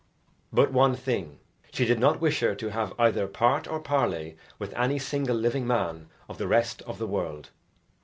But 0.51 0.73
one 0.73 0.95
thing, 0.95 1.37
she 1.71 1.85
did 1.85 1.99
not 1.99 2.19
wish 2.19 2.39
her 2.39 2.55
to 2.55 2.69
have 2.71 2.91
either 2.97 3.27
part 3.27 3.67
or 3.67 3.79
parley 3.79 4.35
with 4.57 4.73
any 4.73 4.97
single 4.97 5.35
living 5.35 5.67
man 5.67 6.09
of 6.27 6.39
the 6.39 6.47
rest 6.47 6.81
of 6.87 6.97
the 6.97 7.05
world. 7.05 7.51